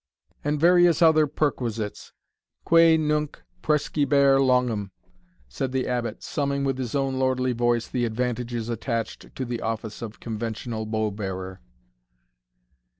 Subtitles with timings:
[0.43, 2.11] "And various other perquisites,
[2.67, 4.89] quae nunc praescribere longum,"
[5.47, 10.01] said the Abbot, summing, with his own lordly voice, the advantages attached to the office
[10.01, 11.61] of conventional bow bearer.